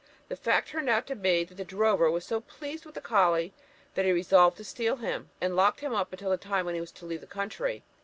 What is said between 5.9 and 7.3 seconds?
up until the time when he was to leave the